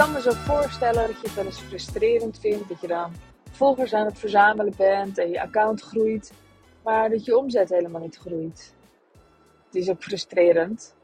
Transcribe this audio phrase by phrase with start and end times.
[0.00, 2.68] kan me zo voorstellen dat je het wel eens frustrerend vindt.
[2.68, 3.12] Dat je dan
[3.50, 6.32] volgers aan het verzamelen bent en je account groeit.
[6.82, 8.74] Maar dat je omzet helemaal niet groeit.
[9.64, 10.96] Het is ook frustrerend.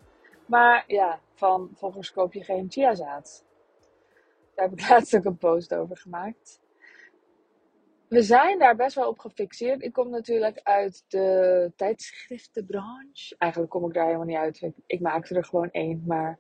[0.47, 3.45] Maar ja, van volgers koop je geen chiazaad.
[4.55, 6.61] Daar heb ik laatst ook een post over gemaakt.
[8.09, 9.83] We zijn daar best wel op gefixeerd.
[9.83, 13.34] Ik kom natuurlijk uit de tijdschriftenbranche.
[13.39, 14.70] Eigenlijk kom ik daar helemaal niet uit.
[14.87, 16.03] Ik, maakte er gewoon één.
[16.06, 16.39] Maar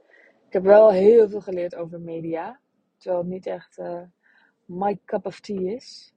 [0.56, 2.60] heb wel heel veel geleerd over media.
[2.96, 4.02] Terwijl het niet echt uh,
[4.64, 6.14] my cup of tea is.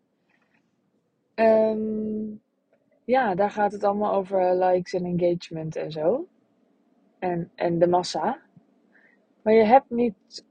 [1.36, 2.42] Um,
[3.04, 6.28] ja, daar gaat het allemaal over likes en engagement en zo.
[7.20, 8.42] En, en de massa.
[9.42, 10.46] Maar je hebt niet,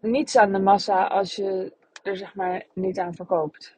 [0.00, 3.76] niets aan de massa als je er zeg maar niet aan verkoopt.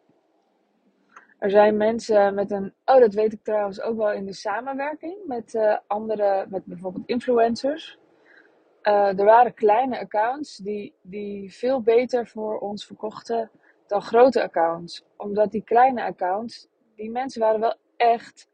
[1.39, 2.75] Er zijn mensen met een.
[2.85, 7.07] Oh, dat weet ik trouwens ook wel in de samenwerking met uh, andere, met bijvoorbeeld
[7.07, 8.00] influencers.
[8.83, 13.51] Uh, er waren kleine accounts die, die veel beter voor ons verkochten
[13.87, 15.05] dan grote accounts.
[15.17, 18.49] Omdat die kleine accounts, die mensen waren wel echt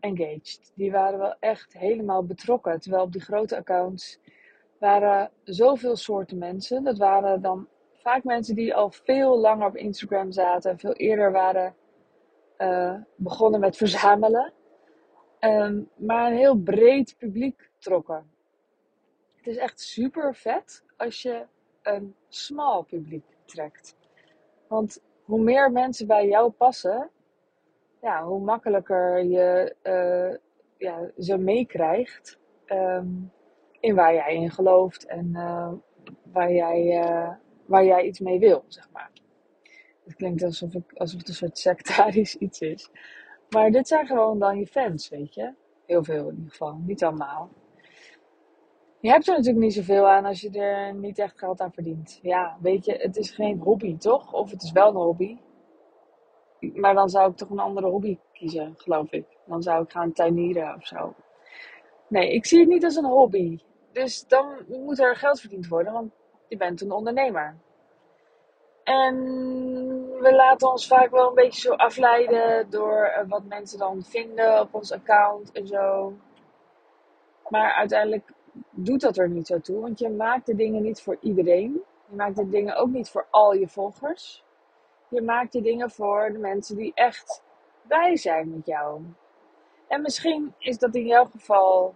[0.00, 0.72] engaged.
[0.74, 2.80] Die waren wel echt helemaal betrokken.
[2.80, 4.18] Terwijl op die grote accounts
[4.78, 6.84] waren zoveel soorten mensen.
[6.84, 10.78] Dat waren dan vaak mensen die al veel langer op Instagram zaten.
[10.78, 11.74] Veel eerder waren
[12.58, 14.52] uh, begonnen met verzamelen.
[15.40, 18.30] Um, maar een heel breed publiek trokken.
[19.40, 21.46] Het is echt super vet als je
[21.82, 23.96] een small publiek trekt.
[24.68, 27.10] Want hoe meer mensen bij jou passen,
[28.02, 30.36] ja, hoe makkelijker je uh,
[30.76, 33.32] ja, ze meekrijgt um,
[33.80, 35.72] in waar jij in gelooft en uh,
[36.22, 37.30] waar, jij, uh,
[37.64, 39.10] waar jij iets mee wil, zeg maar.
[40.04, 42.90] Het klinkt alsof, ik, alsof het een soort sectarisch iets is.
[43.50, 45.54] Maar dit zijn gewoon dan je fans, weet je.
[45.86, 47.50] Heel veel in ieder geval, niet allemaal.
[49.00, 52.18] Je hebt er natuurlijk niet zoveel aan als je er niet echt geld aan verdient.
[52.22, 54.32] Ja, weet je, het is geen hobby, toch?
[54.32, 55.38] Of het is wel een hobby.
[56.60, 59.26] Maar dan zou ik toch een andere hobby kiezen, geloof ik.
[59.44, 61.14] Dan zou ik gaan tuinieren of zo.
[62.08, 63.58] Nee, ik zie het niet als een hobby.
[63.92, 66.12] Dus dan moet er geld verdiend worden, want
[66.48, 67.56] je bent een ondernemer.
[68.84, 69.16] En
[70.20, 74.60] we laten ons vaak wel een beetje zo afleiden door eh, wat mensen dan vinden
[74.60, 76.12] op ons account en zo.
[77.48, 78.32] Maar uiteindelijk
[78.70, 81.82] doet dat er niet zo toe, want je maakt de dingen niet voor iedereen.
[82.08, 84.44] Je maakt de dingen ook niet voor al je volgers.
[85.08, 87.42] Je maakt die dingen voor de mensen die echt
[87.86, 89.02] blij zijn met jou.
[89.88, 91.94] En misschien is dat in jouw geval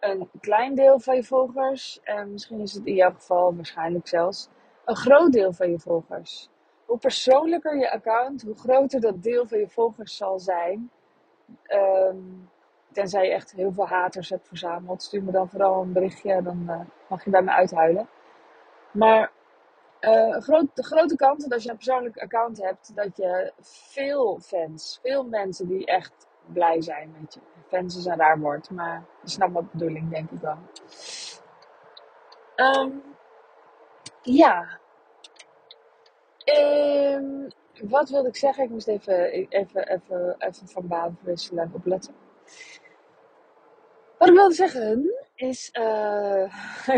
[0.00, 2.00] een klein deel van je volgers.
[2.02, 4.48] En misschien is het in jouw geval waarschijnlijk zelfs
[4.84, 6.48] een groot deel van je volgers.
[6.84, 10.90] Hoe persoonlijker je account, hoe groter dat deel van je volgers zal zijn.
[11.72, 12.50] Um,
[12.98, 16.64] tenzij je echt heel veel haters hebt verzameld, stuur me dan vooral een berichtje, dan
[16.66, 18.08] uh, mag je bij me uithuilen.
[18.90, 19.30] Maar
[20.00, 20.38] uh,
[20.74, 25.24] de grote kans dat als je een persoonlijk account hebt, dat je veel fans, veel
[25.24, 27.40] mensen die echt blij zijn met je.
[27.68, 30.58] Fans is een raar woord, maar je snapt wat bedoeling, denk ik wel.
[32.56, 33.02] Um,
[34.22, 34.78] ja.
[36.44, 37.48] Um,
[37.82, 38.64] wat wilde ik zeggen?
[38.64, 42.14] Ik moest even, even, even, even van baan verwisselen en opletten.
[44.18, 45.70] Wat ik wilde zeggen is.
[45.72, 46.52] Uh,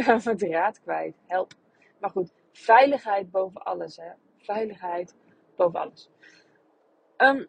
[0.05, 1.17] ja, mijn draad kwijt.
[1.27, 1.53] Help.
[1.99, 3.97] Maar goed, veiligheid boven alles.
[3.97, 4.11] Hè?
[4.39, 5.15] Veiligheid
[5.57, 6.11] boven alles.
[7.17, 7.49] Um,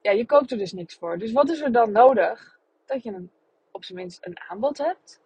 [0.00, 1.18] ja, je koopt er dus niks voor.
[1.18, 2.58] Dus wat is er dan nodig?
[2.86, 3.30] Dat je een,
[3.70, 5.20] op zijn minst een aanbod hebt.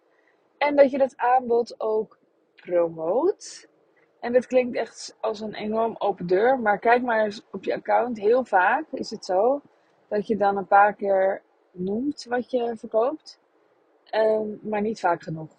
[0.57, 2.17] En dat je dat aanbod ook
[2.55, 3.69] promoot.
[4.19, 6.59] En dat klinkt echt als een enorm open deur.
[6.59, 8.19] Maar kijk maar eens op je account.
[8.19, 9.61] Heel vaak is het zo
[10.07, 13.39] dat je dan een paar keer noemt wat je verkoopt.
[14.11, 15.49] Um, maar niet vaak genoeg.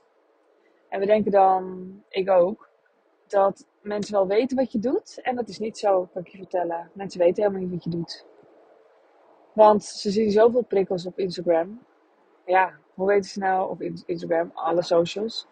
[0.89, 2.69] En we denken dan, ik ook,
[3.27, 5.21] dat mensen wel weten wat je doet.
[5.23, 6.91] En dat is niet zo, kan ik je vertellen.
[6.93, 8.27] Mensen weten helemaal niet wat je doet.
[9.53, 11.83] Want ze zien zoveel prikkels op Instagram.
[12.45, 15.47] Ja, hoe weten ze nou op Instagram, alle socials?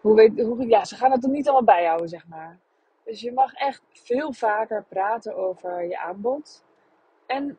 [0.00, 2.58] Hoe weet, hoe, ja, ze gaan het er niet allemaal bijhouden, zeg maar.
[3.04, 6.64] Dus je mag echt veel vaker praten over je aanbod.
[7.26, 7.58] En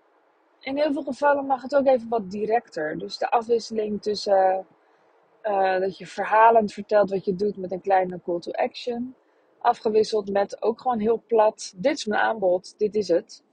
[0.60, 2.98] in heel veel gevallen mag het ook even wat directer.
[2.98, 4.66] Dus de afwisseling tussen
[5.44, 9.16] uh, dat je verhalend vertelt wat je doet met een kleine call to action.
[9.60, 11.74] Afgewisseld met ook gewoon heel plat.
[11.76, 13.44] Dit is mijn aanbod, dit is het.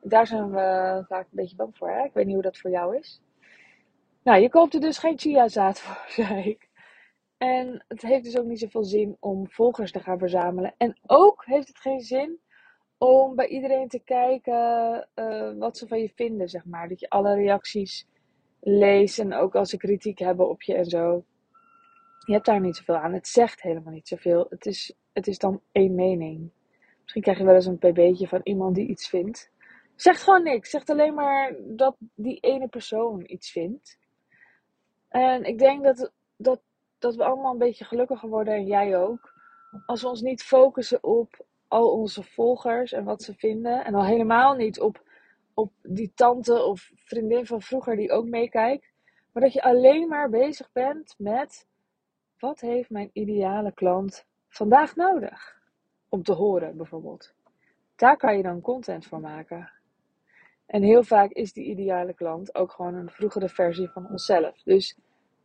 [0.00, 1.90] Daar zijn we vaak een beetje bang voor.
[1.90, 2.04] Hè?
[2.04, 3.20] Ik weet niet hoe dat voor jou is.
[4.22, 6.68] Nou, je koopt er dus geen chiazaad voor, zei ik.
[7.38, 10.74] En het heeft dus ook niet zoveel zin om volgers te gaan verzamelen.
[10.76, 12.40] En ook heeft het geen zin
[12.98, 16.88] om bij iedereen te kijken uh, wat ze van je vinden, zeg maar.
[16.88, 18.06] Dat je alle reacties
[18.60, 21.24] leest en ook als ze kritiek hebben op je en zo.
[22.26, 23.12] Je hebt daar niet zoveel aan.
[23.12, 24.46] Het zegt helemaal niet zoveel.
[24.48, 26.50] Het is het is dan één mening.
[27.02, 29.50] Misschien krijg je wel eens een pb'tje van iemand die iets vindt.
[29.94, 30.70] Zegt gewoon niks.
[30.70, 33.98] Zegt alleen maar dat die ene persoon iets vindt.
[35.08, 36.60] En ik denk dat, dat,
[36.98, 39.34] dat we allemaal een beetje gelukkiger worden, en jij ook.
[39.86, 43.84] Als we ons niet focussen op al onze volgers en wat ze vinden.
[43.84, 45.02] En al helemaal niet op,
[45.54, 48.92] op die tante of vriendin van vroeger die ook meekijkt.
[49.32, 51.66] Maar dat je alleen maar bezig bent met
[52.38, 55.54] wat heeft mijn ideale klant vandaag nodig?
[56.08, 57.34] Om te horen bijvoorbeeld.
[57.96, 59.70] Daar kan je dan content voor maken.
[60.66, 64.62] En heel vaak is die ideale klant ook gewoon een vroegere versie van onszelf.
[64.62, 64.98] Dus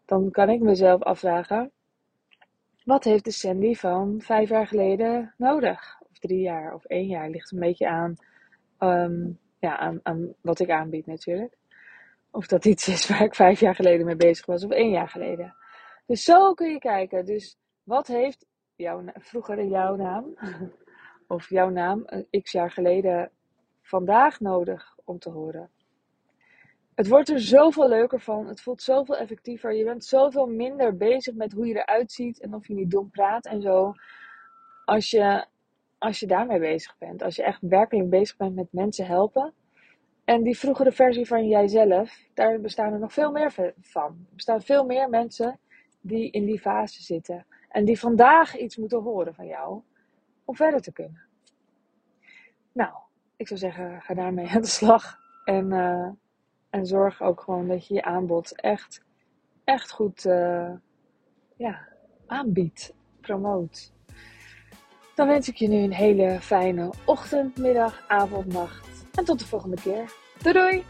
[0.05, 1.71] dan kan ik mezelf afvragen:
[2.83, 6.00] wat heeft de Sandy van vijf jaar geleden nodig?
[6.11, 7.29] Of drie jaar of één jaar?
[7.29, 8.15] Ligt een beetje aan,
[8.77, 9.29] ehm,
[9.59, 11.57] ja, aan, aan wat ik aanbied natuurlijk.
[12.31, 15.09] Of dat iets is waar ik vijf jaar geleden mee bezig was of één jaar
[15.09, 15.55] geleden.
[16.05, 17.25] Dus zo kun je kijken.
[17.25, 20.25] Dus wat heeft jouw, vroeger jouw naam,
[21.27, 22.05] of jouw naam,
[22.41, 23.31] x jaar geleden
[23.81, 25.69] vandaag nodig om te horen?
[26.95, 28.47] Het wordt er zoveel leuker van.
[28.47, 29.73] Het voelt zoveel effectiever.
[29.73, 33.09] Je bent zoveel minder bezig met hoe je eruit ziet en of je niet dom
[33.09, 33.93] praat en zo.
[34.85, 35.45] Als je,
[36.01, 37.23] als je daarmee bezig bent.
[37.23, 39.53] Als je echt werkelijk bezig bent met mensen helpen.
[40.23, 44.03] En die vroegere versie van jijzelf, daar bestaan er nog veel meer van.
[44.29, 45.59] Er bestaan veel meer mensen
[45.99, 47.45] die in die fase zitten.
[47.69, 49.81] En die vandaag iets moeten horen van jou
[50.45, 51.21] om verder te kunnen.
[52.71, 52.93] Nou,
[53.35, 55.19] ik zou zeggen, ga daarmee aan de slag.
[55.45, 56.09] En, uh,
[56.69, 59.03] en zorg ook gewoon dat je je aanbod echt,
[59.63, 60.71] echt goed uh,
[61.55, 61.87] ja,
[62.27, 63.93] aanbiedt, promoot.
[65.21, 68.87] Dan wens ik je nu een hele fijne ochtend, middag, avond, nacht.
[69.13, 70.13] En tot de volgende keer.
[70.41, 70.83] Doei doei!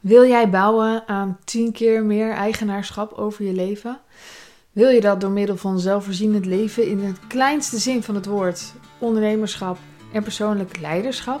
[0.00, 4.00] Wil jij bouwen aan 10 keer meer eigenaarschap over je leven?
[4.72, 8.72] Wil je dat door middel van zelfvoorzienend leven in het kleinste zin van het woord,
[8.98, 9.78] ondernemerschap
[10.12, 11.40] en persoonlijk leiderschap?